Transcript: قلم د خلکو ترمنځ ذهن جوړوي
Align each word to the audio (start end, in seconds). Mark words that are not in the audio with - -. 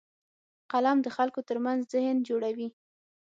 قلم 0.71 0.97
د 1.03 1.07
خلکو 1.15 1.39
ترمنځ 1.49 1.81
ذهن 1.93 2.17
جوړوي 2.29 2.67